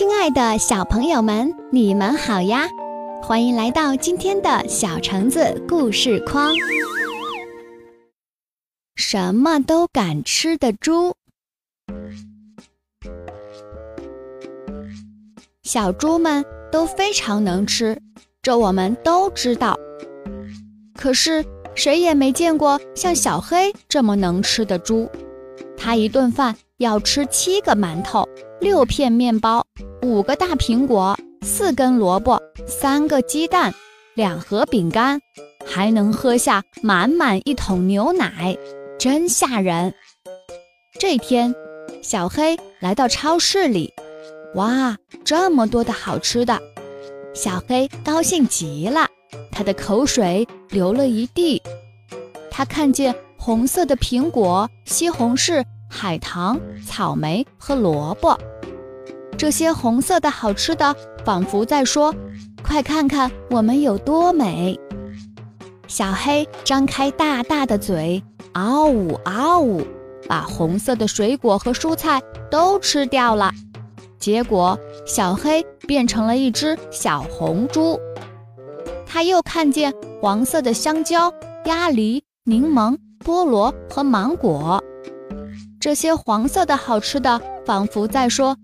[0.00, 2.66] 亲爱的小朋友们，你们好呀！
[3.22, 6.54] 欢迎来到今天的小橙子故事框。
[8.96, 11.14] 什么都敢吃的猪，
[15.62, 16.42] 小猪们
[16.72, 18.00] 都非常能吃，
[18.40, 19.78] 这我们都知道。
[20.94, 21.44] 可是
[21.74, 25.10] 谁也没见过像小黑这么能吃的猪，
[25.76, 28.26] 他一顿饭要吃七个馒头。
[28.62, 29.66] 六片面包，
[30.10, 33.72] 五个大苹果，四根萝卜，三个鸡蛋，
[34.16, 35.20] 两盒饼干，
[35.64, 38.58] 还能喝下满满一桶牛奶，
[38.98, 39.94] 真吓人。
[40.98, 41.54] 这天，
[42.02, 43.94] 小黑来到超市里，
[44.56, 46.60] 哇，这么多的好吃的，
[47.32, 49.06] 小黑高兴极了，
[49.52, 51.62] 他的口水流了一地。
[52.50, 55.64] 他看见红色的苹果、西红柿。
[55.92, 58.38] 海棠、草莓和萝卜，
[59.40, 60.94] 这些红色的好吃的，
[61.24, 62.14] 仿佛在说
[62.62, 64.78] ：“快看看我们有多美！”
[65.88, 69.80] 小黑张开大大的嘴，嗷呜嗷呜，
[70.28, 73.50] 把红色的水果和蔬菜都吃掉了。
[74.18, 77.98] 结果，小黑变成了一只小红猪。
[79.06, 81.32] 他又看见黄色的香蕉、
[81.64, 82.94] 鸭梨、柠檬、
[83.24, 84.84] 菠萝和芒果。
[85.80, 88.54] 这些黄色的好吃的，仿佛在说：“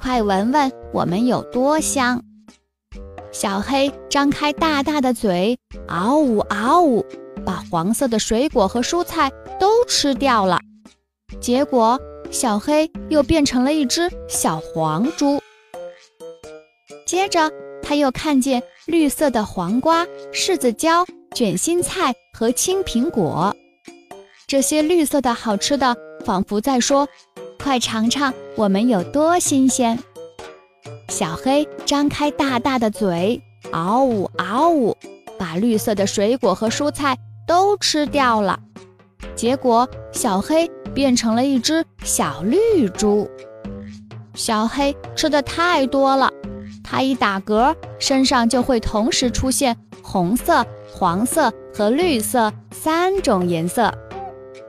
[0.00, 2.22] 快闻闻我们有多香！”
[3.30, 7.04] 小黑张开大大的嘴，嗷呜嗷呜，
[7.44, 10.58] 把黄色的水果和蔬菜都吃掉了。
[11.40, 15.40] 结果，小黑又变成了一只小黄猪。
[17.06, 17.50] 接着，
[17.82, 23.54] 他又看见绿色的黄瓜、柿子椒、卷心菜和青苹果，
[24.48, 25.94] 这些绿色的好吃的。
[26.22, 27.08] 仿佛在说
[27.62, 29.98] ：“快尝尝我们有多新鲜！”
[31.08, 34.96] 小黑张开大大的嘴，嗷呜嗷呜，
[35.38, 37.16] 把绿色的水果和蔬菜
[37.46, 38.58] 都吃掉了。
[39.34, 43.28] 结果，小黑变成了一只小绿猪。
[44.34, 46.30] 小黑吃的太多了，
[46.82, 53.92] 它一打嗝，身上就会同时出现红色、黄色和绿色三种颜色。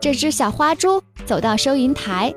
[0.00, 2.34] 这只小花猪走到收银台，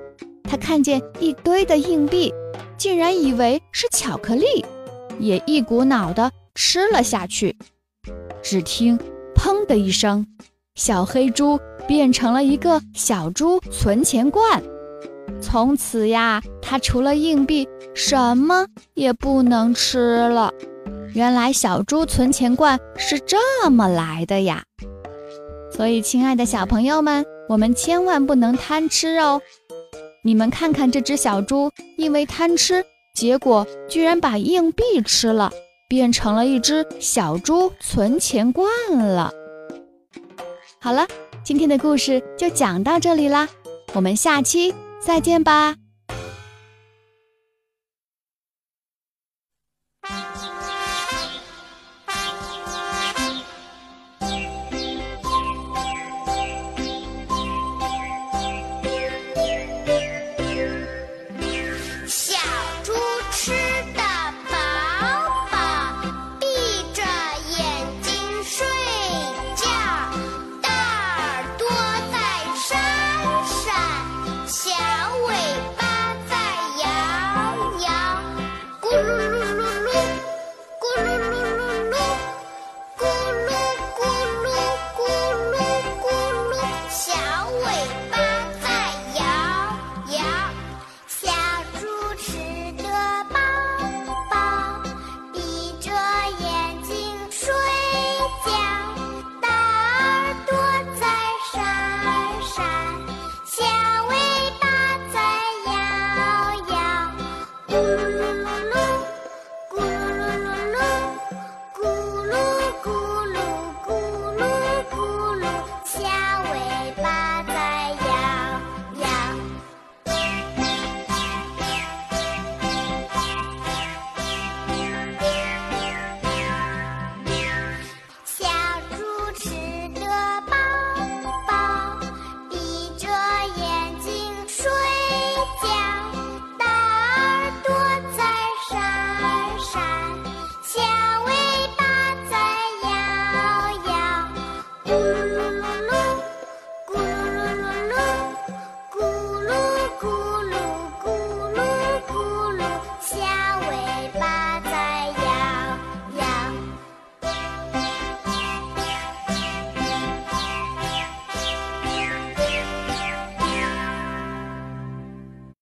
[0.48, 2.34] 它看见一堆的硬币，
[2.78, 4.66] 竟然以为是巧克力，
[5.20, 7.56] 也一股脑的吃了下去。
[8.42, 8.98] 只听
[9.36, 10.26] “砰”的一声，
[10.76, 14.62] 小黑猪变成了一个小猪存钱罐。
[15.42, 20.54] 从此呀，它除了硬币，什么也不能吃了。
[21.14, 24.64] 原来小猪存钱罐是这么来的呀！
[25.72, 27.26] 所以，亲爱的小朋友们。
[27.48, 29.40] 我们千万不能贪吃哦！
[30.26, 35.52] 你们看看这只小猪，因为贪吃，结果居然把硬币吃了，
[35.88, 39.32] 变成了一只小猪存钱罐了。
[40.82, 41.08] 好了，
[41.44, 43.48] 今天的故事就讲到这里啦，
[43.94, 45.76] 我们下期再见吧。